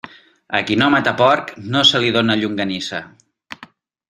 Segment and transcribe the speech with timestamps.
[0.59, 3.03] A qui no mata porc no se li dóna llonganissa.